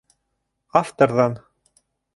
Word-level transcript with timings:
Авторҙан 0.81 1.39